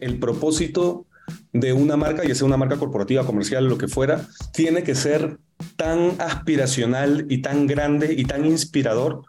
[0.00, 1.06] el propósito
[1.52, 5.38] de una marca, ya sea una marca corporativa, comercial, lo que fuera, tiene que ser
[5.76, 9.22] tan aspiracional y tan grande y tan inspirador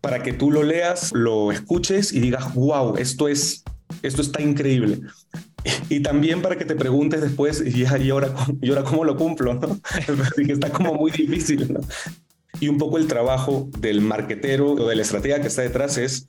[0.00, 3.64] para que tú lo leas, lo escuches y digas, wow, esto es,
[4.02, 5.00] esto está increíble.
[5.90, 9.78] Y también para que te preguntes después, y, ahora, y ahora cómo lo cumplo, ¿no?
[10.48, 11.76] está como muy difícil.
[12.60, 16.28] Y un poco el trabajo del marquetero o de la estrategia que está detrás es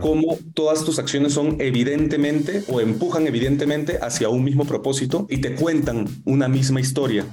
[0.00, 5.54] cómo todas tus acciones son evidentemente o empujan evidentemente hacia un mismo propósito y te
[5.54, 7.24] cuentan una misma historia.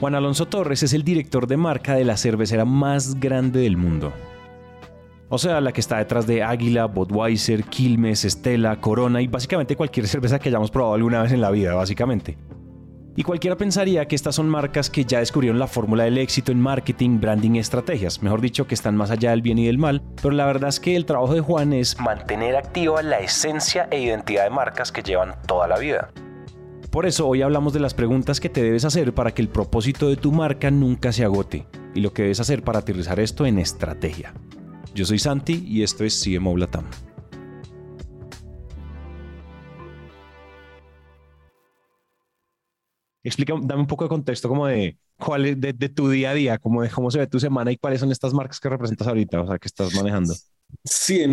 [0.00, 4.12] Juan Alonso Torres es el director de marca de la cervecera más grande del mundo.
[5.30, 10.06] O sea, la que está detrás de Águila, Budweiser, Quilmes, Estela, Corona y básicamente cualquier
[10.08, 12.36] cerveza que hayamos probado alguna vez en la vida, básicamente.
[13.16, 16.60] Y cualquiera pensaría que estas son marcas que ya descubrieron la fórmula del éxito en
[16.60, 20.02] marketing, branding y estrategias, mejor dicho, que están más allá del bien y del mal,
[20.20, 24.00] pero la verdad es que el trabajo de Juan es mantener activa la esencia e
[24.00, 26.10] identidad de marcas que llevan toda la vida.
[26.90, 30.08] Por eso hoy hablamos de las preguntas que te debes hacer para que el propósito
[30.08, 33.58] de tu marca nunca se agote y lo que debes hacer para aterrizar esto en
[33.58, 34.34] estrategia.
[34.94, 36.56] Yo soy Santi y esto es CMO.
[43.28, 46.58] Explica, dame un poco de contexto como de cuál es de, tu día a día,
[46.58, 49.40] como de cómo se ve tu semana y cuáles son estas marcas que representas ahorita,
[49.42, 50.34] o sea, que estás manejando.
[50.82, 51.24] Sí,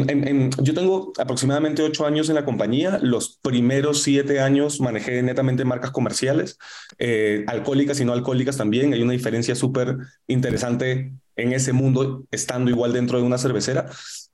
[0.61, 2.99] yo tengo aproximadamente ocho años en la compañía.
[3.01, 6.57] Los primeros siete años manejé netamente marcas comerciales,
[6.99, 8.93] eh, alcohólicas y no alcohólicas también.
[8.93, 9.97] Hay una diferencia súper
[10.27, 13.89] interesante en ese mundo, estando igual dentro de una cervecera.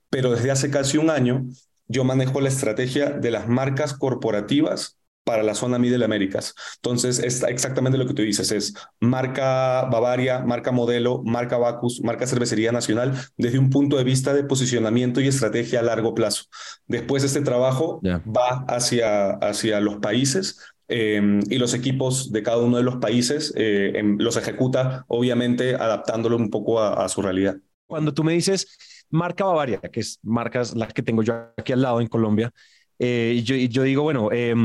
[0.09, 1.45] Pero desde hace casi un año
[1.87, 4.96] yo manejo la estrategia de las marcas corporativas
[5.27, 6.55] para la zona Middle Américas.
[6.77, 12.25] Entonces, es exactamente lo que tú dices, es marca Bavaria, marca modelo, marca Bacus, marca
[12.25, 16.45] cervecería nacional, desde un punto de vista de posicionamiento y estrategia a largo plazo.
[16.87, 22.77] Después este trabajo va hacia, hacia los países em, y los equipos de cada uno
[22.77, 27.57] de los países eh, em, los ejecuta, obviamente adaptándolo un poco a, su realidad.
[27.85, 31.81] Cuando tú me dices marca Bavaria, que es marcas las que tengo yo aquí al
[31.81, 32.49] lado en Colombia,
[32.97, 34.55] eh, yo, yo, digo, bueno, eh,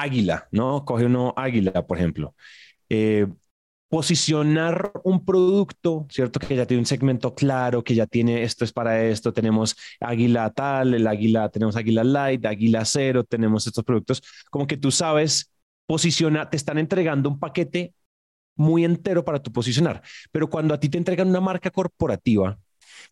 [0.00, 0.84] águila, ¿no?
[0.84, 2.34] Coge uno águila, por ejemplo.
[2.88, 3.26] Eh,
[3.88, 6.40] posicionar un producto, ¿cierto?
[6.40, 10.50] Que ya tiene un segmento claro, que ya tiene esto es para esto, tenemos águila
[10.50, 15.52] tal, el águila, tenemos águila light, águila cero, tenemos estos productos, como que tú sabes
[15.86, 17.94] posicionar, te están entregando un paquete
[18.56, 20.02] muy entero para tu posicionar,
[20.32, 22.58] pero cuando a ti te entregan una marca corporativa,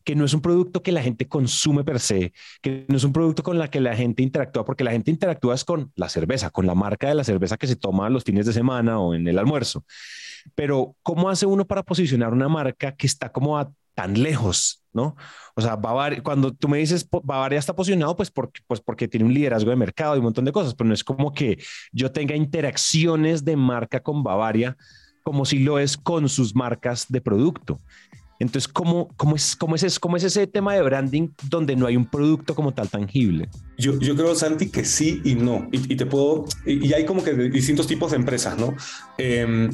[0.04, 3.12] que no es un producto que la gente consume per se, que no es un
[3.12, 6.50] producto con la que la gente interactúa, porque la gente interactúa es con la cerveza,
[6.50, 9.26] con la marca de la cerveza que se toma los fines de semana o en
[9.28, 9.84] el almuerzo.
[10.54, 13.56] Pero, ¿cómo hace uno para posicionar una marca que está como
[13.94, 15.16] tan lejos, ¿no?
[15.54, 19.24] O sea, Bavaria, cuando tú me dices Bavaria está posicionado, pues porque, pues porque tiene
[19.24, 21.58] un liderazgo de mercado y un montón de cosas, pero no es como que
[21.92, 24.76] yo tenga interacciones de marca con Bavaria
[25.22, 27.80] como si lo es con sus marcas de producto.
[28.38, 31.96] Entonces, ¿cómo, cómo, es, cómo, es, ¿cómo es ese tema de branding donde no hay
[31.96, 33.48] un producto como tal tangible?
[33.78, 35.68] Yo, yo creo, Santi, que sí y no.
[35.72, 38.74] Y, te puedo, y, hay como que distintos tipos de empresas, ¿no?
[39.18, 39.70] Em,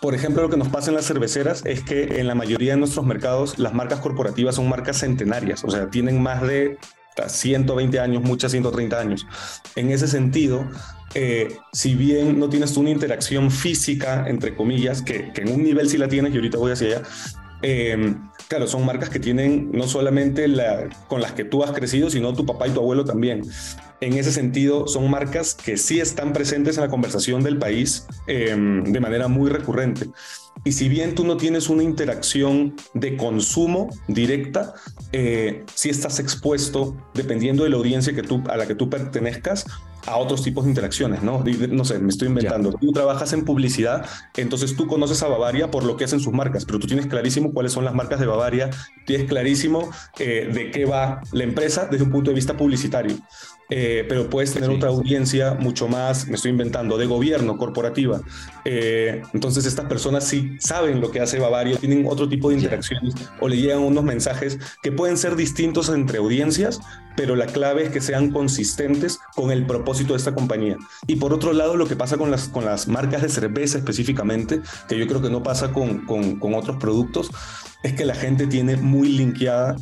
[0.00, 2.78] por ejemplo, lo que nos pasa en las cerveceras es que en la mayoría de
[2.78, 6.78] nuestros mercados las marcas corporativas son marcas centenarias, o sea, tienen más de
[7.26, 9.26] 120 años, muchas 130 años.
[9.76, 10.68] En ese sentido,
[11.14, 15.88] eh, si bien no tienes una interacción física, entre comillas, que, que, en un nivel
[15.88, 17.02] sí la tienes, y ahorita voy hacia allá,
[17.66, 18.14] eh,
[18.46, 22.34] claro, son marcas que tienen no solamente la, con las que tú has crecido, sino
[22.34, 23.42] tu papá y tu abuelo también.
[24.02, 28.84] En ese sentido, son marcas que sí están presentes en la conversación del país em,
[28.84, 30.10] de manera muy recurrente.
[30.62, 34.74] Y si bien tú no tienes una interacción de consumo directa,
[35.12, 39.66] eh, sí estás expuesto, dependiendo de la audiencia que tú, a la que tú pertenezcas,
[40.06, 41.42] a otros tipos de interacciones, ¿no?
[41.70, 42.72] No sé, me estoy inventando.
[42.72, 44.06] Tú trabajas en publicidad,
[44.36, 47.52] entonces tú conoces a Bavaria por lo que hacen sus marcas, pero tú tienes clarísimo
[47.52, 48.70] cuáles son las marcas de Bavaria,
[49.06, 53.16] tienes clarísimo eh, de qué va la empresa desde un punto de vista publicitario.
[53.70, 58.20] Eh, pero puedes tener otra audiencia mucho más, me estoy inventando, de gobierno, corporativa.
[58.64, 63.14] Eh, entonces estas personas sí saben lo que hace Bavaria, tienen otro tipo de interacciones
[63.40, 66.80] o le llegan unos mensajes que pueden ser distintos entre audiencias,
[67.16, 70.76] pero la clave es que sean consistentes con el propósito de esta compañía.
[71.06, 74.60] Y por otro lado, lo que pasa con las, con las marcas de cerveza específicamente,
[74.88, 77.30] que yo creo que no pasa con, con, con otros productos,
[77.82, 79.76] es que la gente tiene muy linkeada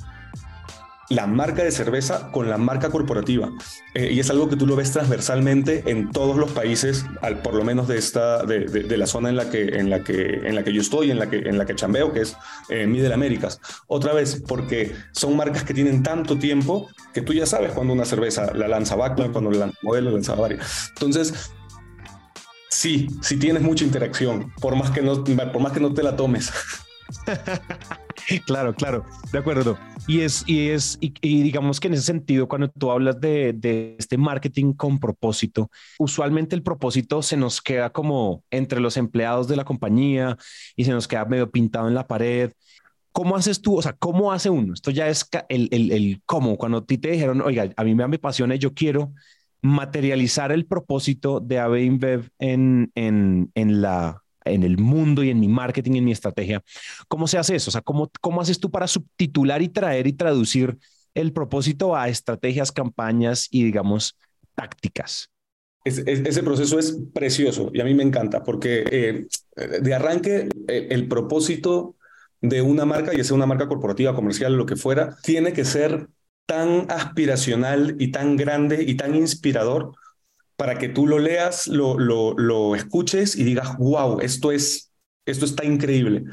[1.15, 3.51] la marca de cerveza con la marca corporativa.
[3.95, 7.55] Eh, y es algo que tú lo ves transversalmente en todos los países, al, por
[7.55, 10.65] lo menos de, esta, de, la zona en la, que, en, la que, en la
[10.65, 12.37] que yo estoy, en la que, en la que chambeo, que es
[12.69, 13.61] eh, Middle Américas.
[13.87, 18.05] Otra vez, porque son marcas que tienen tanto tiempo que tú ya sabes cuando una
[18.05, 20.91] cerveza la lanza Backlund, cuando la lanza Modelo, la lanza varias.
[20.91, 21.53] Entonces,
[22.71, 26.17] sí, sí tienes mucha interacción, por más que no, por más que no te la
[26.17, 26.51] tomes.
[28.47, 29.79] claro, claro, de acuerdo.
[30.07, 34.17] Y es, y es, y, digamos que en ese sentido, cuando tú hablas de, este
[34.19, 39.65] marketing con propósito, usualmente el propósito se nos queda como entre los empleados de la
[39.65, 40.37] compañía
[40.77, 42.53] y se nos queda medio pintado en la pared.
[43.13, 43.77] ¿Cómo haces tú?
[43.77, 44.73] O sea, ¿cómo hace uno?
[44.73, 46.57] Esto ya es el, el, el cómo.
[46.57, 49.13] Cuando a ti te dijeron, oiga, a mí me apasiona y yo quiero
[49.61, 55.41] materializar el propósito de AB InBev en, en, en la en el mundo y en
[55.41, 56.63] mi marketing y en mi estrategia.
[57.09, 57.71] ¿Cómo se hace eso?
[57.71, 60.79] O sea, ¿cómo, cómo haces tú para subtitular y traer y traducir
[61.15, 64.17] el propósito a estrategias, campañas y, digamos,
[64.55, 65.29] tácticas?
[65.85, 69.27] ese proceso es precioso y a mí me encanta porque eh,
[69.81, 71.97] de arranque el, propósito
[72.41, 76.09] de una marca, ya sea una marca corporativa, comercial, lo que fuera, tiene que ser
[76.47, 79.95] tan aspiracional y tan grande y tan inspirador
[80.57, 84.93] para que tú lo leas, lo, lo, lo escuches y digas, wow, esto, es,
[85.27, 86.25] esto está increíble.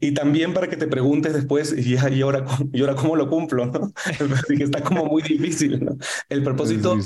[0.00, 3.66] Y también para que te preguntes después, y, y, ahora, y ahora cómo lo cumplo,
[3.66, 3.92] ¿no?
[4.48, 5.96] que está como muy difícil, ¿no?
[6.28, 6.96] El propósito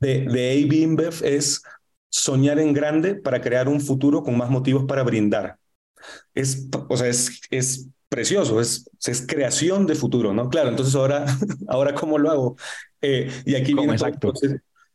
[0.00, 1.62] de, de AB InBev es
[2.08, 5.58] soñar en grande para crear un futuro con más motivos para brindar.
[6.34, 10.48] Es, o sea, es, es precioso, es, es creación de futuro, ¿no?
[10.48, 11.26] Claro, entonces ahora,
[11.68, 12.56] ahora ¿cómo lo hago?
[13.00, 14.32] Eh, y aquí viene exacto?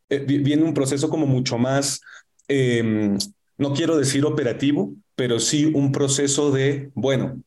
[0.09, 2.01] Eh, viene un proceso como mucho más,
[2.47, 3.17] em,
[3.57, 7.41] no quiero decir operativo, pero sí un proceso de, bueno,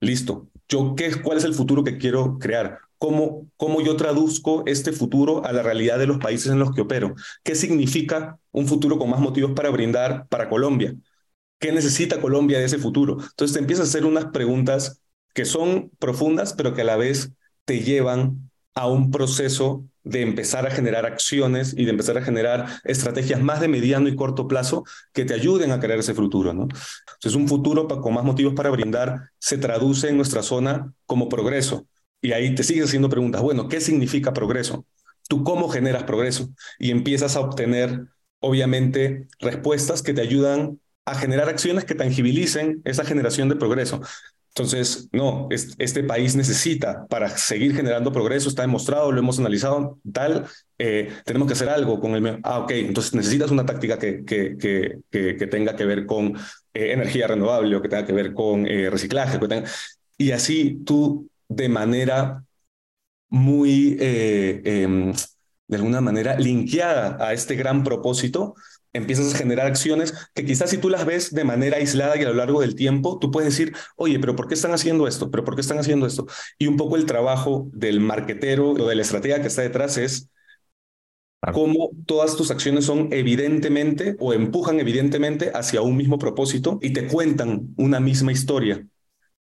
[0.00, 4.92] listo, yo qué, cuál es el futuro que quiero crear, cómo, cómo yo traduzco este
[4.92, 8.98] futuro a la realidad de los países en los que opero, qué significa un futuro
[8.98, 10.94] con más motivos para brindar para Colombia,
[11.58, 13.18] qué necesita Colombia de ese futuro.
[13.20, 15.00] Entonces te empiezas a hacer unas preguntas
[15.34, 17.32] que son profundas, pero que a la vez
[17.64, 22.66] te llevan a un proceso de empezar a generar acciones y de empezar a generar
[22.84, 26.54] estrategias más de mediano y corto plazo que te ayuden a crear ese futuro.
[26.54, 26.62] ¿no?
[26.62, 31.86] Entonces, un futuro con más motivos para brindar se traduce en nuestra zona como progreso.
[32.22, 34.86] Y ahí te sigues haciendo preguntas, bueno, ¿qué significa progreso?
[35.28, 36.48] ¿Tú cómo generas progreso?
[36.78, 38.06] Y empiezas a obtener,
[38.40, 44.00] obviamente, respuestas que te ayudan a generar acciones que tangibilicen esa generación de progreso.
[44.58, 50.46] Entonces, no, este país necesita para seguir generando progreso, está demostrado, lo hemos analizado, tal,
[50.78, 52.40] eh, tenemos que hacer algo con el...
[52.42, 56.36] Ah, ok, entonces necesitas una táctica que, que, que, que, tenga que ver con
[56.74, 59.38] eh, energía renovable o que tenga que ver con eh, reciclaje.
[60.16, 62.42] Y así tú de manera
[63.28, 65.12] muy, em,
[65.68, 68.56] de alguna manera, linkeada a este gran propósito,
[68.98, 72.28] empiezas a generar acciones que quizás si tú las ves de manera aislada y a
[72.28, 75.30] lo largo del tiempo, tú puedes decir, oye, pero ¿por qué están haciendo esto?
[75.30, 76.26] ¿Pero por qué están haciendo esto?
[76.58, 80.30] Y un poco el trabajo del marquetero o de la estrategia que está detrás es
[81.52, 87.06] cómo todas tus acciones son evidentemente o empujan evidentemente hacia un mismo propósito y te
[87.06, 88.86] cuentan una misma historia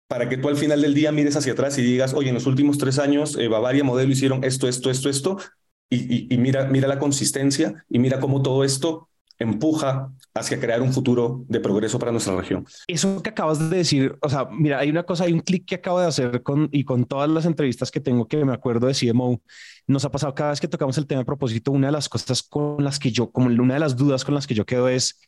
[0.08, 2.46] para que tú al final del día mires hacia atrás y digas, oye, en los
[2.46, 5.38] últimos tres años eh, Bavaria Modelo hicieron esto, esto, esto, esto,
[5.90, 10.94] y, y, mira, mira la consistencia y mira cómo todo esto empuja hacia crear un
[10.94, 12.66] futuro de progreso para nuestra región.
[12.88, 15.76] Eso que acabas de decir, o sea, mira, hay una cosa, hay un clic que
[15.76, 18.94] acabo de hacer con y con todas las entrevistas que tengo que me acuerdo de
[18.94, 19.42] CMO,
[19.88, 22.44] nos ha pasado cada vez que tocamos el tema de propósito, una de las cosas
[22.44, 25.20] con las que yo, como una de las dudas con las que yo quedo es,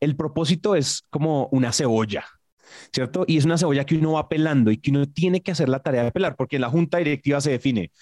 [0.00, 2.24] el propósito es como una cebolla,
[2.92, 3.24] ¿cierto?
[3.26, 5.80] Y es una cebolla que uno va pelando y que uno tiene que hacer la
[5.80, 7.92] tarea de pelar, porque en la junta directiva se define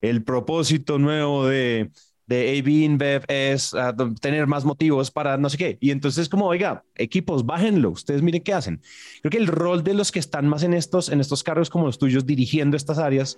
[0.00, 1.90] el propósito nuevo de
[2.30, 5.78] de AB InBev es ah, tener más motivos para no sé qué.
[5.80, 8.80] Y entonces como, oiga, equipos, bájenlo, ustedes miren qué hacen.
[9.20, 11.86] Creo que el rol de los que están más en estos, en estos cargos como
[11.86, 13.36] los tuyos dirigiendo estas áreas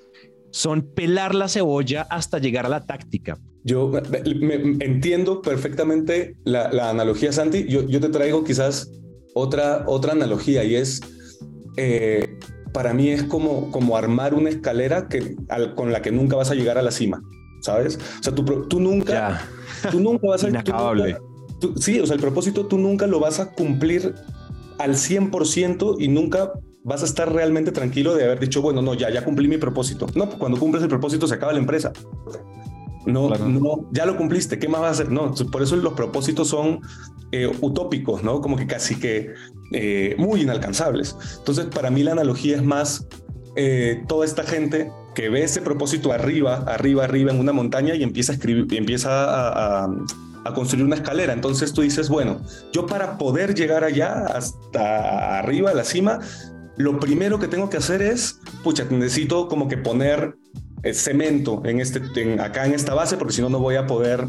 [0.51, 3.39] son pelar la cebolla hasta llegar a la táctica.
[3.65, 7.67] Yo me, entiendo perfectamente la, la, analogía, Santi.
[7.67, 8.93] Yo, yo te traigo quizás
[9.33, 11.01] otra, otra analogía y es,
[11.79, 12.39] eh,
[12.75, 15.35] para mí es como, como armar una escalera que,
[15.75, 17.23] con la que nunca vas a llegar a la cima.
[17.63, 17.99] ¿Sabes?
[18.21, 19.41] O sea, tú, tú nunca,
[19.91, 20.49] tú nunca vas a...
[20.51, 21.17] Inacabable.
[21.77, 24.15] sí, o sea, el propósito tú nunca lo vas a cumplir
[24.79, 26.53] al 100% y nunca
[26.85, 30.07] vas a estar realmente tranquilo de haber dicho, bueno, no, ya, ya cumplí mi propósito.
[30.15, 31.93] No, cuando cumples el propósito se acaba la empresa.
[33.07, 35.11] No, no, ya lo cumpliste, ¿qué más vas a hacer?
[35.11, 36.81] No, por eso los propósitos son
[37.33, 38.41] eh, utópicos, ¿no?
[38.41, 39.33] Como que casi que
[39.73, 41.17] eh, muy inalcanzables.
[41.39, 43.07] Entonces, para mí la analogía es más,
[43.57, 48.03] eh, toda esta gente que ve ese propósito arriba, arriba, arriba en una montaña y
[48.03, 49.89] empieza a escribir, y empieza a,
[50.55, 51.33] construir una escalera.
[51.33, 52.41] Entonces tú dices, bueno,
[52.73, 56.21] yo para poder llegar allá, hasta arriba, a la cima,
[56.77, 60.35] lo primero que tengo que hacer es, pucha, necesito como que poner
[60.83, 62.01] eh, cemento en este,
[62.41, 64.27] acá en esta base, porque si no, no voy a poder,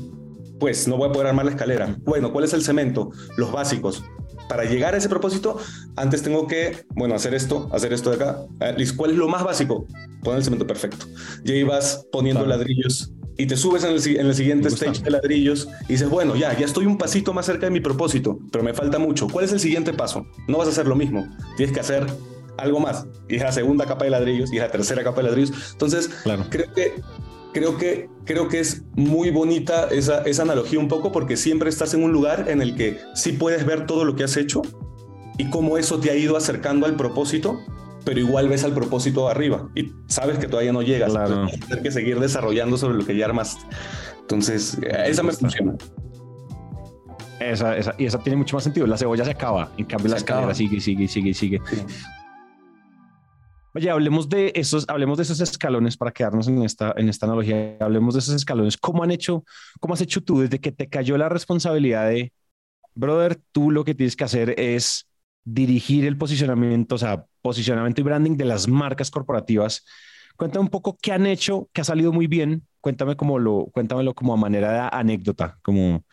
[0.59, 1.95] pues no voy a poder armar la escalera.
[2.03, 3.09] Bueno, ¿cuál es el cemento?
[3.37, 4.03] Los básicos.
[4.47, 5.57] Para llegar a ese propósito,
[5.95, 8.39] antes tengo que, bueno, hacer esto, hacer esto de acá.
[8.59, 9.87] Ah, ¿Cuál es lo más básico?
[10.21, 11.05] Poner el cemento perfecto.
[11.43, 15.67] Ya ibas poniendo ladrillos y te subes en el, en el siguiente stage de ladrillos
[15.87, 18.73] y dices, bueno, ya, ya estoy un pasito más cerca de mi propósito, pero me
[18.73, 19.27] falta mucho.
[19.27, 20.25] ¿Cuál es el siguiente paso?
[20.47, 21.27] No vas a hacer lo mismo.
[21.57, 22.05] Tienes que hacer
[22.57, 23.07] algo más.
[23.27, 25.71] Y es la segunda capa de ladrillos y es la tercera capa de ladrillos.
[25.71, 26.09] Entonces,
[26.49, 27.01] creo que
[27.53, 31.93] creo que, creo que es muy bonita esa, esa analogía un poco porque siempre estás
[31.93, 34.61] en un lugar en el que sí puedes ver todo lo que has hecho
[35.37, 37.59] y cómo eso te ha ido acercando al propósito,
[38.05, 41.11] pero igual ves al propósito arriba y sabes que todavía no llegas.
[41.11, 41.47] Claro.
[41.47, 43.63] Tienes que seguir desarrollando sobre lo que ya armaste.
[44.21, 45.75] Entonces, esa me funciona.
[47.39, 48.87] Esa, esa, y esa tiene mucho más sentido.
[48.87, 51.61] La cebolla se acaba, en cambio la escalera sigue, sigue, sigue, sigue.
[53.75, 57.75] Oye, hablemos de esos, hablemos de esos escalones para quedarnos en esta, en esta analogía.
[57.79, 58.77] Hablemos de esos escalones.
[58.77, 59.43] ¿Cómo han hecho,
[59.79, 62.31] cómo has hecho tú desde que te cayó la responsabilidad de,
[62.93, 65.07] brother, tú lo que tienes que hacer es
[65.43, 69.83] dirigir el posicionamiento, o sea, posicionamiento y branding de las marcas corporativas.
[70.37, 72.67] Cuéntame un poco qué han hecho, qué ha salido muy bien.
[72.79, 76.03] Cuéntame cómo lo, cuéntamelo como a manera de anécdota, como,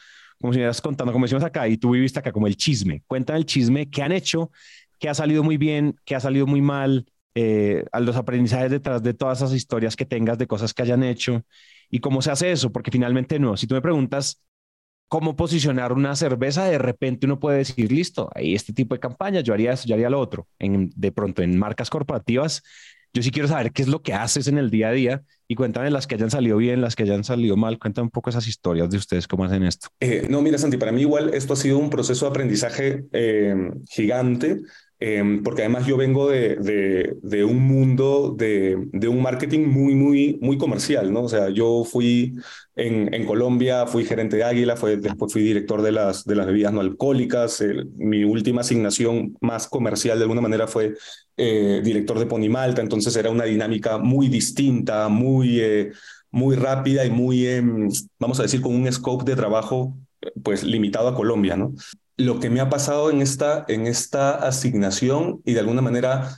[0.41, 3.03] como si me estuvieras contando, como decimos acá, y tú viviste acá como el chisme.
[3.07, 4.51] Cuéntame el chisme, qué han hecho,
[4.99, 9.03] qué ha salido muy bien, qué ha salido muy mal, eh, a los aprendizajes detrás
[9.03, 11.43] de todas esas historias que tengas de cosas que hayan hecho
[11.91, 14.43] y cómo se hace eso, porque finalmente no, si tú me preguntas
[15.09, 19.41] cómo posicionar una cerveza, de repente uno puede decir, listo, hay este tipo de campaña,
[19.41, 20.47] yo haría yo haría lo otro.
[20.59, 22.63] En, de pronto en marcas corporativas,
[23.13, 25.57] yo sí quiero saber qué es lo que haces en el día a día y
[25.57, 27.77] cuéntame las que hayan salido bien, las que hayan salido mal.
[27.81, 29.89] Cuéntame un poco esas historias de ustedes, cómo hacen esto.
[29.99, 33.57] Eh, no, mira, Santi, para mí igual esto ha sido un proceso de aprendizaje eh,
[33.89, 34.61] gigante
[35.03, 36.57] Em, porque además yo vengo de,
[37.23, 41.23] de, un mundo de, de, un marketing muy, muy, muy comercial, ¿no?
[41.23, 42.35] O sea, yo fui
[42.77, 46.47] en, en Colombia, fui gerente de Águila, fue, después fui director de las, de las
[46.47, 47.65] bebidas no alcohólicas,
[47.97, 50.93] mi última asignación más comercial de alguna manera fue
[51.39, 55.93] eh, director de Ponimalta, entonces era una dinámica muy distinta, muy, eh,
[56.31, 57.89] muy rápida y muy, em,
[58.19, 59.97] vamos a decir, con un scope de trabajo
[60.43, 61.73] pues limitado a Colombia, ¿no?
[62.21, 66.37] Lo que me ha pasado en esta, en esta asignación y de alguna manera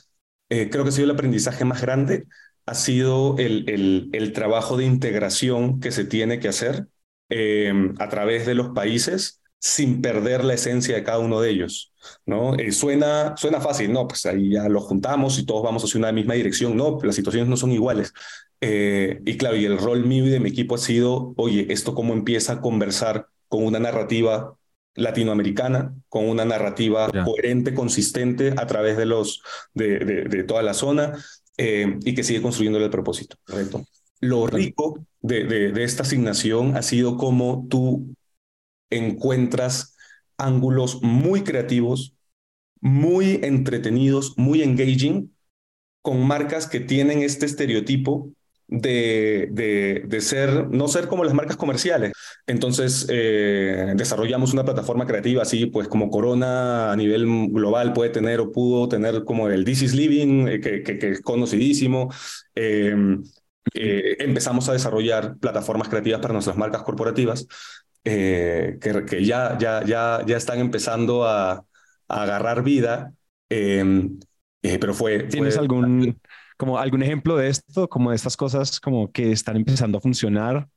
[0.49, 2.27] eh, creo que ha sido el aprendizaje más grande,
[2.67, 6.87] ha sido el, el, el trabajo de integración que se tiene que hacer
[7.29, 11.93] em, a través de los países sin perder la esencia de cada uno de ellos,
[12.27, 12.55] ¿no?
[12.57, 14.09] Eh, suena, suena fácil, ¿no?
[14.09, 16.99] Pues ahí ya lo juntamos y todos vamos hacia una misma dirección, ¿no?
[17.03, 18.13] Las situaciones no son iguales.
[18.61, 21.95] Eh, y claro, y el rol mío y de mi equipo ha sido, oye, ¿esto
[21.95, 24.57] cómo empieza a conversar con una narrativa
[24.95, 29.43] latinoamericana con una narrativa coherente, consistente a través de, los,
[29.75, 31.17] de, de, toda la zona
[31.57, 33.37] eh, y que sigue construyendo el propósito.
[33.47, 33.85] Correcto.
[34.21, 38.15] Lo rico de, de, esta asignación ha sido cómo tú
[38.91, 39.97] encuentras
[40.37, 42.15] ángulos muy creativos,
[42.81, 45.35] muy entretenidos, muy engaging,
[46.03, 48.31] con marcas que tienen este estereotipo
[48.73, 52.13] de, de, ser, no ser como las marcas comerciales.
[52.47, 58.41] Entonces, eh, desarrollamos una plataforma creativa así, pues como Corona a nivel global puede tener
[58.41, 62.11] o pudo tener como el This is Living, eh, que, que, es conocidísimo.
[62.55, 63.23] Em,
[63.75, 67.47] eh, empezamos a desarrollar plataformas creativas para nuestras marcas corporativas,
[68.03, 71.65] que, que, ya, ya, ya, ya están empezando a,
[72.09, 73.13] a agarrar vida.
[73.51, 74.19] Em,
[74.63, 75.25] pero fue...
[75.25, 76.17] ¿Tienes algún
[76.63, 80.69] como algún ejemplo de esto, como de estas cosas como que están empezando a funcionar.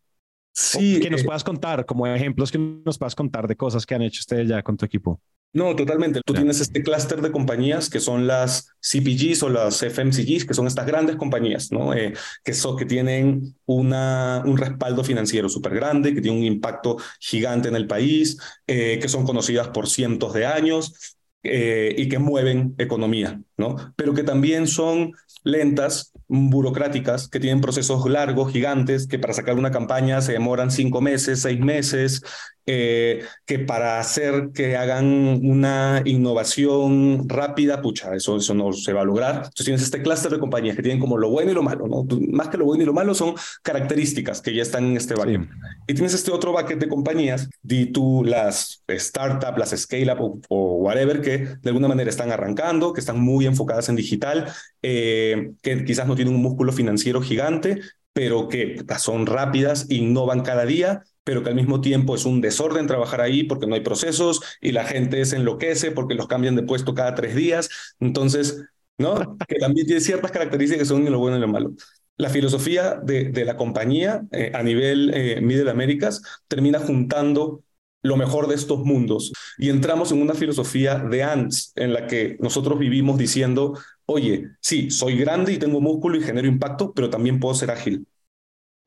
[0.52, 1.00] Sí.
[1.00, 4.02] Que nos eh, puedas contar, como ejemplos que nos puedas contar de cosas que han
[4.02, 5.22] hecho ustedes ya con tu equipo.
[5.54, 6.22] No, totalmente.
[6.26, 10.66] Tú tienes este clúster de compañías que son las CPGs o las FMCGs, que son
[10.66, 11.94] estas grandes compañías, ¿no?
[11.94, 12.14] Eh,
[12.44, 17.70] que, son, que tienen una, un respaldo financiero súper grande, que tienen un impacto gigante
[17.70, 21.15] en el país, eh, que son conocidas por cientos de años
[21.46, 23.76] y que mueven economía, ¿no?
[23.96, 29.72] Pero que también son lentas, burocráticas, que tienen procesos largos, gigantes, que para sacar una
[29.72, 32.24] campaña se demoran cinco meses, seis meses,
[32.68, 35.06] eh, que para hacer que hagan
[35.44, 39.36] una innovación rápida, pucha, eso, eso no se va a lograr.
[39.36, 42.06] Entonces tienes este clúster de compañías que tienen como lo bueno y lo malo, ¿no?
[42.30, 45.42] Más que lo bueno y lo malo son características que ya están en este bucket.
[45.88, 51.22] Y tienes este otro bucket de compañías, di tú las startups, las scale-up o, whatever,
[51.22, 56.08] que de alguna manera están arrancando, que están muy enfocadas en digital, eh, que quizás
[56.08, 57.82] no tienen un músculo financiero gigante,
[58.14, 62.88] pero que son rápidas, innovan cada día pero que al mismo tiempo es un desorden
[62.88, 66.64] trabajar ahí porque no hay procesos y la gente se enloquece porque los cambian de
[66.64, 67.70] puesto cada tres días.
[68.00, 68.64] Entonces,
[68.98, 69.38] ¿no?
[69.48, 71.74] Que también tiene ciertas características que son lo bueno y lo malo.
[72.18, 77.64] La filosofía de, de la compañía eh, a nivel eh, Middle Americas termina juntando
[78.04, 82.38] lo mejor de estos mundos y entramos en una filosofía de ANTS en la que
[82.40, 87.40] nosotros vivimos diciendo, oye, sí, soy grande y tengo músculo y genero impacto, pero también
[87.40, 88.08] puedo ser ágil.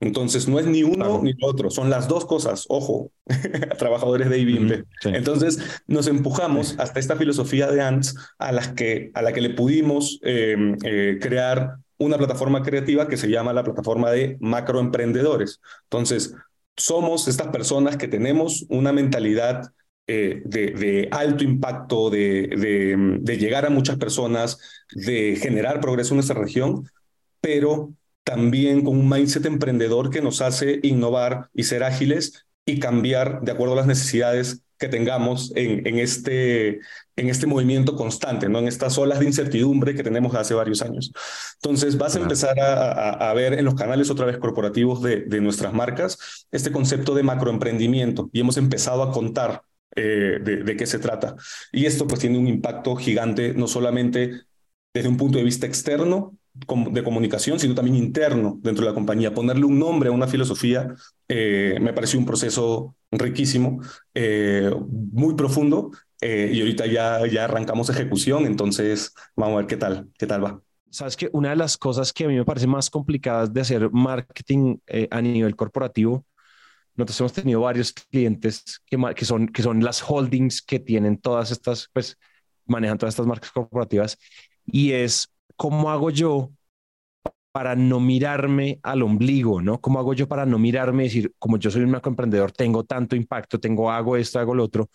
[0.00, 3.11] Entonces, no es ni uno ni otro, son las dos cosas, ojo,
[3.78, 4.85] trabajadores de IBM.
[5.07, 9.50] Entonces, nos empujamos hasta esta filosofía de ANTS a, las que, a la que le
[9.50, 15.61] pudimos em, eh, crear una plataforma creativa que se llama la plataforma de macroemprendedores.
[15.85, 16.33] Entonces,
[16.76, 19.73] somos estas personas que tenemos una mentalidad
[20.07, 24.61] eh, de, alto impacto, de, de llegar a muchas personas,
[24.93, 26.88] de generar progreso en nuestra región,
[27.40, 27.93] pero
[28.28, 33.52] también con un mindset emprendedor que nos hace innovar y ser ágiles y cambiar de
[33.52, 36.80] acuerdo a las necesidades que tengamos en, en, este,
[37.16, 38.58] en este movimiento constante, ¿no?
[38.58, 41.11] en estas olas de incertidumbre que tenemos hace varios años.
[41.54, 45.40] Entonces vas a empezar a, a, ver en los canales otra vez corporativos de, de,
[45.40, 49.62] nuestras marcas este concepto de macroemprendimiento y hemos empezado a contar
[49.97, 51.35] eh, de, de, qué se trata.
[51.73, 54.42] Y esto pues tiene un impacto gigante, no solamente
[54.92, 56.38] desde un punto de vista externo,
[56.90, 59.32] de comunicación, sino también interno dentro de la compañía.
[59.32, 60.94] Ponerle un nombre a una filosofía
[61.28, 63.80] eh, me pareció un proceso riquísimo,
[64.14, 69.76] eh, muy profundo, eh, y ahorita ya, ya arrancamos ejecución, entonces vamos a ver qué
[69.76, 70.60] tal, qué tal va.
[70.90, 73.90] Sabes que una de las cosas que a mí me parece más complicadas de hacer
[73.90, 74.78] marketing
[75.10, 76.24] a nivel corporativo,
[76.94, 81.50] nosotros hemos tenido varios clientes que, que, son, que son las holdings que tienen todas
[81.50, 82.16] estas, pues
[82.66, 84.18] manejan todas estas marcas corporativas,
[84.66, 86.52] y es ¿cómo hago yo
[87.52, 89.80] para no mirarme al ombligo, ¿no?
[89.80, 93.16] ¿Cómo hago yo para no mirarme y decir, como yo soy un emprendedor, tengo tanto
[93.16, 94.88] impacto, tengo, hago esto, hago lo otro?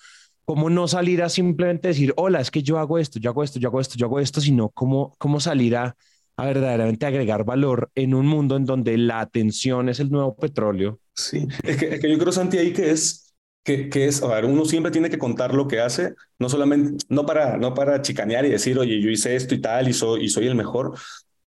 [0.46, 3.60] ¿Cómo no salir a simplemente decir, hola, es que yo hago esto, yo hago esto,
[3.60, 5.96] yo hago esto, yo hago esto, sino cómo, cómo salir a,
[6.38, 11.00] a verdaderamente agregar valor en un mundo en donde la atención es el nuevo petróleo?
[11.14, 13.33] Sí, es que, es que yo creo, Santi, ahí que es
[13.64, 17.26] que, es, a ver, uno siempre tiene que contar lo que hace, no solamente, no
[17.26, 20.30] para, no para chicanear y decir, oye, yo hice esto y tal y soy, y
[20.30, 20.94] soy el mejor.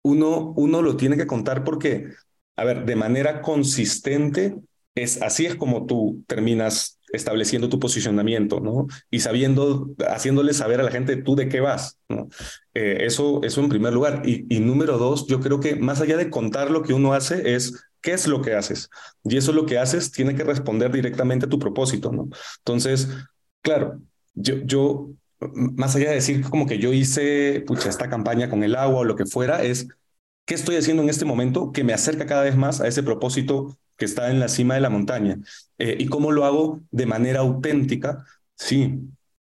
[0.04, 2.08] Uno, uno lo tiene que contar porque,
[2.56, 4.56] a ver, de manera consistente,
[4.96, 8.88] es así es como tú terminas estableciendo tu posicionamiento, ¿no?
[9.12, 12.30] Y sabiendo, haciéndole saber a la gente tú de qué vas, ¿no?
[12.74, 14.24] Eh, eso, eso en primer lugar.
[14.26, 17.56] Y, y número dos, yo creo que más allá de contar lo que uno hace,
[17.56, 17.74] es
[18.08, 18.90] ¿Qué es lo que haces?
[19.26, 22.30] Y eso lo que haces tiene que responder directamente a tu propósito, ¿no?
[22.60, 23.10] Entonces,
[23.62, 24.00] claro,
[24.34, 25.10] yo, yo
[25.42, 29.04] más allá de decir como que yo hice pucha, esta campaña con el agua o
[29.04, 29.90] lo que fuera, es
[30.46, 33.78] qué estoy haciendo en este momento que me acerca cada vez más a ese propósito
[33.98, 35.40] que está en la cima de la montaña.
[35.78, 38.24] Eh, y cómo lo hago de manera auténtica,
[38.56, 39.02] sí,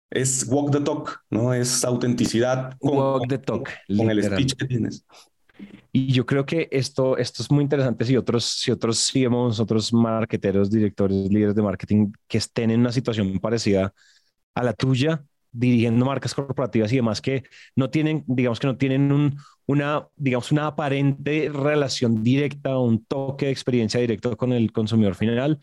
[0.08, 1.52] es walk the talk, ¿no?
[1.52, 2.74] Es autenticidad.
[2.80, 3.68] walk the talk.
[3.94, 5.04] con el speech que tienes.
[5.92, 9.92] Y yo creo que esto, esto es muy interesante si otros, si otros si otros
[9.92, 13.92] marketeros, directores, líderes de marketing que estén en una situación parecida
[14.54, 17.44] a la tuya, dirigiendo marcas corporativas y demás que
[17.76, 23.46] no tienen, digamos que no tienen un, una, digamos, una aparente relación directa un toque
[23.46, 25.60] de experiencia directo con el consumidor final,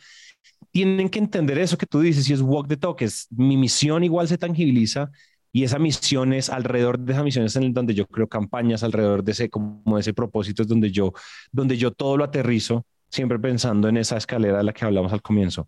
[0.71, 4.04] tienen que entender eso que tú dices y es walk the talk, es mi misión
[4.04, 5.12] igual se tangibiliza
[5.53, 9.23] y esa misión es alrededor de esa misión es en donde yo creo campañas, alrededor
[9.23, 11.13] de ese, como ese propósito es donde yo,
[11.51, 15.21] donde yo todo lo aterrizo, siempre pensando en esa escalera de la que hablamos al
[15.21, 15.67] comienzo.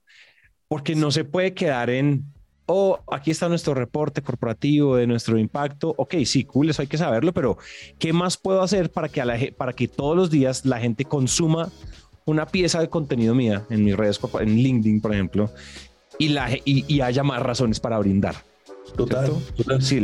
[0.70, 2.24] Porque no se puede quedar en,
[2.66, 5.94] oh, aquí está nuestro reporte corporativo de nuestro impacto.
[5.98, 7.58] Ok, sí, cool, eso hay que saberlo, pero
[8.00, 11.04] ¿qué más puedo hacer para que, a la, para que todos los días la gente
[11.04, 11.70] consuma
[12.26, 15.52] una pieza de contenido mía en mis redes, en LinkedIn, por ejemplo,
[16.18, 18.36] y, la, y haya más razones para brindar?
[18.96, 19.82] Total, total.
[19.82, 19.98] Sí,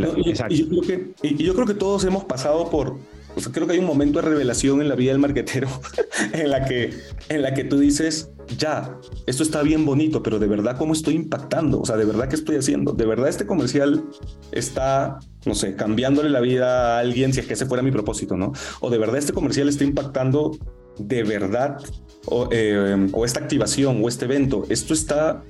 [0.50, 2.98] y, yo creo que, y yo creo que todos hemos pasado por,
[3.36, 5.68] o sea, creo que hay un momento de revelación en la vida del marquetero
[6.34, 6.94] en la que,
[7.30, 8.98] en la que tú dices, ya,
[9.28, 11.80] esto está bien bonito, pero de verdad, ¿cómo estoy impactando?
[11.80, 12.94] O sea, de verdad, ¿qué estoy haciendo?
[12.94, 14.04] De verdad, este comercial
[14.52, 18.36] está, no sé, cambiándole la vida a alguien si es que ese fuera mi propósito,
[18.38, 18.54] ¿no?
[18.80, 20.58] O de verdad, este comercial está impactando
[20.98, 21.78] de verdad,
[22.26, 25.44] o, eh, o esta activación o este evento, esto está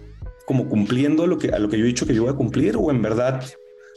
[0.50, 2.76] como cumpliendo lo que, a lo que yo he dicho que yo voy a cumplir
[2.76, 3.44] o en verdad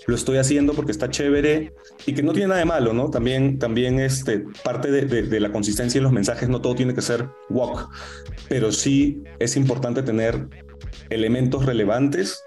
[0.07, 1.73] lo estoy haciendo porque está chévere
[2.05, 3.09] y que no tiene nada de malo, ¿no?
[3.09, 7.27] También, también este, parte de, la consistencia en los mensajes, no todo tiene que ser
[7.49, 7.89] walk,
[8.51, 10.47] pero sí es importante tener
[11.09, 12.45] elementos relevantes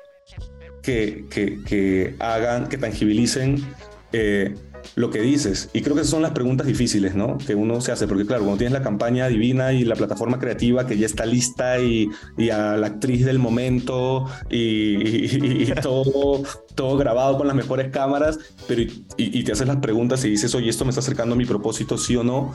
[0.84, 3.66] que, que, que hagan, que tangibilicen
[4.14, 4.54] eh,
[4.96, 5.70] lo que dices.
[5.74, 7.38] Y creo que esas son las preguntas difíciles, ¿no?
[7.38, 10.86] Que uno se hace, porque claro, cuando tienes la campaña divina y la plataforma creativa
[10.86, 16.44] que ya está lista y, y a la actriz del momento y, todo,
[16.76, 18.84] todo grabado con las mejores cámaras, pero
[19.18, 21.98] y, te haces las preguntas y dices, oye, esto me está acercando a mi propósito,
[21.98, 22.54] sí o no.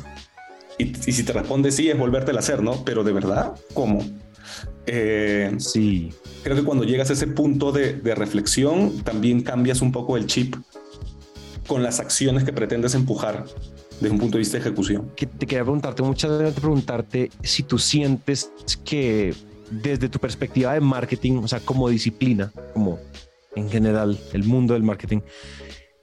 [0.79, 2.85] Y, si te responde sí, es volvértela a hacer, ¿no?
[2.85, 4.05] Pero de verdad, ¿cómo?
[4.87, 6.11] Eh, sí.
[6.43, 10.27] Creo que cuando llegas a ese punto de, de reflexión, también cambias un poco el
[10.27, 10.57] chip
[11.71, 13.45] con las acciones que pretendes empujar
[14.01, 15.13] desde un punto de vista de ejecución.
[15.15, 18.51] Que te quería preguntarte, muchas veces preguntarte si tú sientes
[18.85, 19.33] que
[19.71, 22.99] desde tu perspectiva de marketing, o sea, como disciplina, como
[23.55, 25.21] en general el mundo del marketing,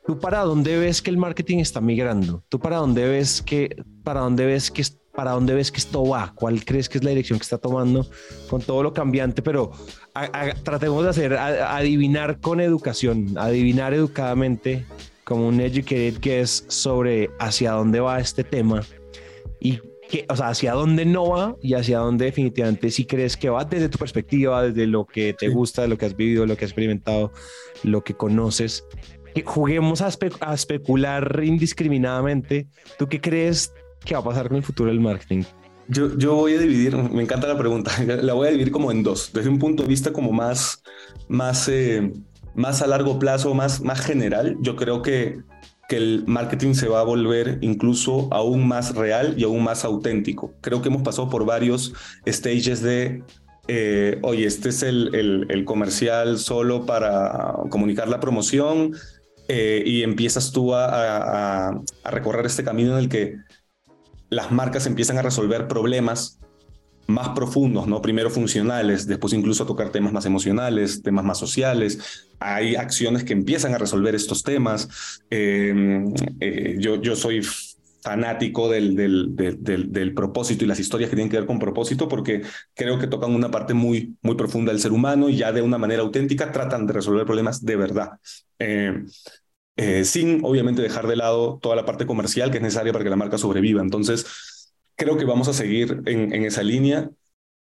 [0.06, 2.46] ¿tú para dónde ves que el marketing está migrando?
[2.48, 3.76] ¿Tú para dónde ves que,
[4.06, 6.32] para dónde ves que, para dónde ves que esto va?
[6.34, 8.08] ¿Cuál crees que es la dirección que está tomando
[8.50, 9.42] con todo lo cambiante?
[9.42, 9.74] Pero
[10.64, 14.86] tratemos de hacer, adivinar con educación, adivinar educadamente
[15.28, 18.82] como un educated guess sobre hacia dónde va este tema
[19.60, 23.50] y que, o sea, hacia dónde no va y hacia dónde definitivamente sí crees que
[23.50, 26.56] va desde tu perspectiva, desde lo que te gusta, de lo que has vivido, lo
[26.56, 27.34] que has experimentado,
[27.84, 28.86] lo que conoces.
[29.36, 30.10] Que juguemos a,
[30.40, 32.68] a especular indiscriminadamente.
[32.98, 33.74] ¿Tú qué crees
[34.06, 35.44] que va a pasar con el futuro del marketing?
[35.90, 39.04] Yo, yo, voy a dividir, me encanta la pregunta, la voy a dividir como en
[39.04, 40.82] dos, desde un punto de vista como más,
[41.28, 42.12] más eh,
[42.58, 45.38] más a largo plazo, más, más general, yo creo que,
[45.88, 50.54] que el marketing se va a volver incluso aún más real y aún más auténtico.
[50.60, 51.94] Creo que hemos pasado por varios
[52.28, 53.24] stages de,
[53.68, 58.96] eh, oye, este es el, el, comercial solo para comunicar la promoción
[59.48, 63.36] eh, y empiezas tú a, a, a recorrer este camino en el que
[64.30, 66.40] las marcas empiezan a resolver problemas
[67.08, 68.02] más profundos, ¿no?
[68.02, 72.27] Primero funcionales, después incluso tocar temas más emocionales, temas más sociales.
[72.40, 75.22] Hay acciones que empiezan a resolver estos temas.
[75.30, 77.42] Em, eh, yo, yo soy
[78.02, 82.08] fanático del, del, del, del, propósito y las historias que tienen que ver con propósito
[82.08, 82.42] porque
[82.74, 85.78] creo que tocan una parte muy, muy profunda del ser humano y ya de una
[85.78, 88.12] manera auténtica tratan de resolver problemas de verdad.
[88.60, 89.08] Em,
[89.76, 93.10] eh, sin obviamente dejar de lado toda la parte comercial que es necesaria para que
[93.10, 93.82] la marca sobreviva.
[93.82, 97.10] Entonces, creo que vamos a seguir en, en esa línea.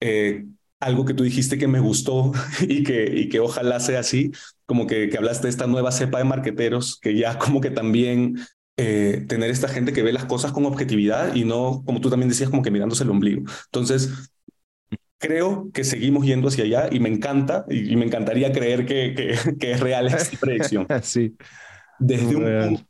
[0.00, 0.44] Eh,
[0.80, 4.32] algo que tú dijiste que me gustó y que, y que ojalá sea así,
[4.66, 8.38] como que, que hablaste de esta nueva cepa de marqueteros, que ya como que también
[8.76, 12.28] eh, tener esta gente que ve las cosas con objetividad y no, como tú también
[12.28, 13.44] decías, como que mirándose el ombligo.
[13.66, 14.32] Entonces,
[15.18, 19.56] creo que seguimos yendo hacia allá y me encanta y, me encantaría creer que, que,
[19.58, 20.86] que es real esta predicción.
[21.02, 21.36] sí.
[22.00, 22.84] Desde un,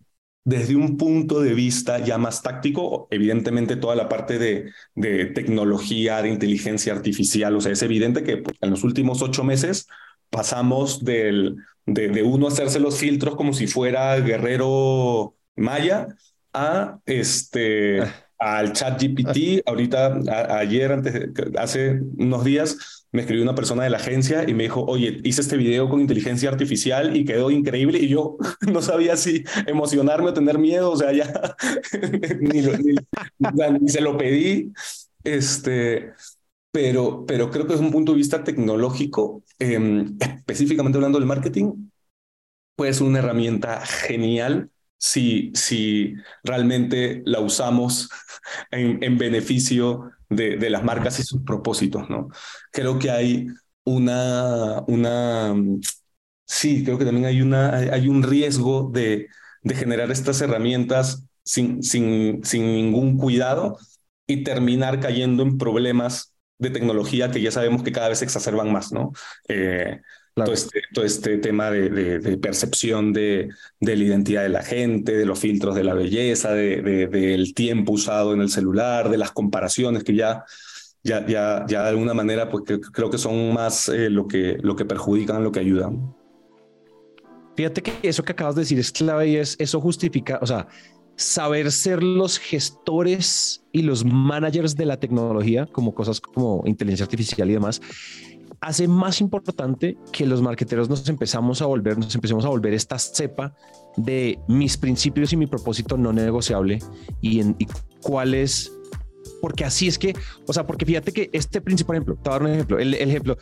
[0.45, 6.23] desde un punto de vista ya más táctico, evidentemente toda la parte de, de tecnología,
[6.23, 9.87] de inteligencia artificial, o sea, es evidente que pues, en los últimos ocho meses
[10.35, 16.09] pasamos del, de, de uno hacerse los filtros como si fuera guerrero maya
[16.53, 19.63] a este ah al chat GPT.
[19.67, 20.21] Ahorita,
[20.59, 24.85] ayer, antes, hace unos días, me escribió una persona de la agencia y me dijo,
[24.85, 27.99] oye, hice este video con inteligencia artificial y quedó increíble.
[27.99, 28.37] Y yo
[28.71, 30.91] no sabía si emocionarme o tener miedo.
[30.91, 31.57] O sea, ya
[32.41, 32.61] ni,
[33.81, 34.73] ni, se lo pedí.
[35.23, 36.13] Este,
[36.75, 41.89] pero, pero creo que desde un punto de vista tecnológico, em, específicamente hablando del marketing,
[42.75, 48.11] puede ser una herramienta genial si, si realmente la usamos
[48.73, 52.29] en, en beneficio de, de, las marcas y sus propósitos, ¿no?
[52.73, 53.47] Creo que hay
[53.85, 55.55] una, una,
[56.45, 59.29] sí, creo que también hay, una, hay un riesgo de,
[59.63, 63.79] de generar estas herramientas sin, sin, sin ningún cuidado
[64.27, 68.73] y terminar cayendo en problemas de tecnología que ya sabemos que cada vez se exacerban
[68.73, 69.13] más, ¿no?
[69.49, 70.01] Eh,
[70.35, 75.17] todo, este, todo, este, tema de, de, percepción de, de, la identidad de la gente,
[75.17, 80.03] de los filtros de la belleza, del tiempo usado en el celular, de las comparaciones
[80.03, 80.45] que ya,
[81.05, 84.75] ya, ya, ya de alguna manera pues, creo que son más eh, lo, que, lo
[84.75, 86.15] que perjudican, lo que ayudan.
[87.57, 90.67] Fíjate que eso que acabas de decir es clave y es, eso justifica, o sea,
[91.17, 97.51] saber ser los gestores y los managers de la tecnología, como cosas como inteligencia artificial
[97.51, 97.81] y demás,
[98.61, 102.99] hace más importante que los marqueteros nos empezamos a volver, nos empecemos a volver esta
[102.99, 103.55] cepa
[103.97, 106.79] de mis principios y mi propósito no negociable
[107.21, 107.57] y, en,
[108.01, 108.73] cuál es
[109.41, 110.15] porque así es que,
[110.47, 112.79] o sea, porque fíjate que este principio, por ejemplo, te voy a dar un ejemplo,
[112.79, 113.37] el, el ejemplo,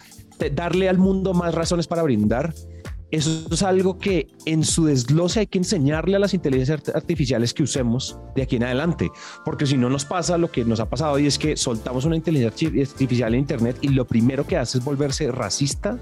[0.53, 2.53] darle al mundo más razones para brindar
[3.13, 7.63] eso es algo que en su desglose hay que enseñarle a las inteligencias artificiales que
[7.63, 9.11] usemos de aquí en adelante,
[9.45, 12.17] porque si no nos pasa lo que nos ha pasado y es que soltamos una
[12.17, 15.99] inteligencia artificial en Internet y lo primero que hace es volverse racista,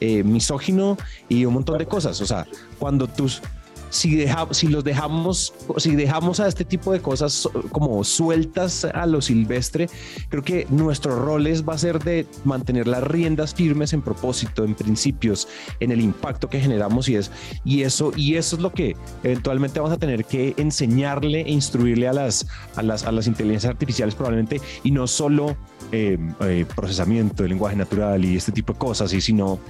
[0.00, 0.96] eh, misógino
[1.28, 2.20] y un montón de cosas.
[2.22, 2.46] O sea,
[2.78, 3.42] cuando tus
[3.90, 9.20] si, si los dejamos, si dejamos a este tipo de cosas como sueltas a lo
[9.20, 9.88] silvestre,
[10.28, 14.64] creo que nuestro rol es, va a ser de mantener las riendas firmes en propósito,
[14.64, 15.48] en principios,
[15.80, 17.30] en el impacto que generamos y es
[17.64, 22.08] y eso y eso es lo que eventualmente vamos a tener que enseñarle e instruirle
[22.08, 22.46] a las
[22.76, 25.56] a las a las inteligencias artificiales probablemente y no solo
[25.92, 29.60] eh, eh, procesamiento de lenguaje natural y este tipo de cosas, y sino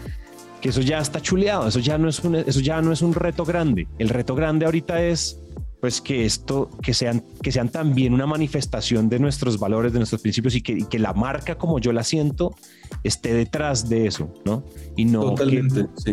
[0.67, 3.15] que eso ya está chuleado, eso ya no es un, eso ya no es un
[3.15, 3.87] reto grande.
[4.01, 5.41] El reto grande ahorita es
[5.81, 10.21] pues que esto, que sean, que sean también una manifestación de nuestros valores, de nuestros
[10.21, 12.57] principios y que, que la marca como yo la siento
[13.05, 14.65] esté detrás de eso, ¿no?
[14.97, 15.63] Y no que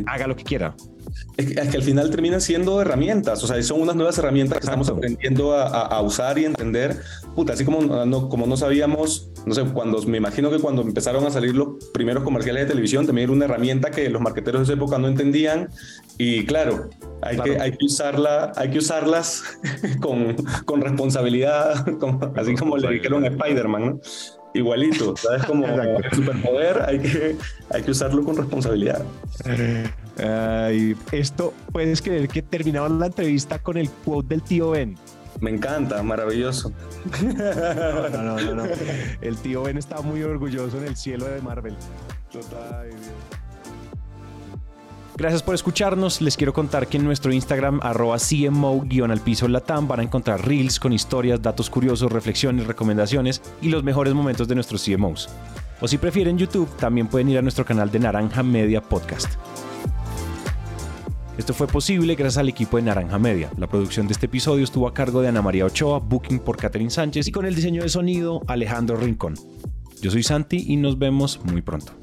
[0.05, 0.75] haga lo que quiera.
[1.37, 4.89] Es que, al final terminan siendo herramientas, o sea, son unas nuevas herramientas que estamos
[4.89, 6.99] aprendiendo a, a, usar y entender.
[7.35, 11.25] Puta, así como no, como no sabíamos, no sé, cuando me imagino que cuando empezaron
[11.25, 14.63] a salir los primeros comerciales de televisión, también era una herramienta que los marqueteros de
[14.65, 15.69] esa época no entendían.
[16.17, 16.89] Y claro,
[17.21, 19.43] hay, Que, hay, que, usarla, hay que usarlas
[20.01, 21.85] con, con responsabilidad,
[22.35, 23.99] así como le dijeron a Spider-Man, ¿no?
[24.53, 25.45] igualito, ¿sabes?
[25.45, 25.65] Como
[26.11, 27.35] superpoder hay que,
[27.69, 29.03] hay que usarlo con responsabilidad.
[30.17, 34.95] Ay, esto, puedes creer que terminamos la entrevista con el quote del tío Ben.
[35.41, 36.71] Me encanta, maravilloso.
[37.21, 38.63] No, no, no, no.
[39.21, 41.75] El tío Ben está muy orgulloso en el cielo de Marvel.
[42.31, 42.89] Total.
[45.15, 46.21] Gracias por escucharnos.
[46.21, 50.79] Les quiero contar que en nuestro Instagram, arroba CMO-al piso Latam, van a encontrar reels
[50.79, 55.29] con historias, datos curiosos, reflexiones, recomendaciones y los mejores momentos de nuestros CMOs.
[55.81, 59.33] O si prefieren YouTube, también pueden ir a nuestro canal de Naranja Media Podcast.
[61.35, 63.49] Esto fue posible gracias al equipo de Naranja Media.
[63.57, 66.91] La producción de este episodio estuvo a cargo de Ana María Ochoa, Booking por Catherine
[66.91, 69.33] Sánchez y con el diseño de sonido Alejandro Rincón.
[69.99, 71.93] Yo soy Santi y nos vemos muy pronto.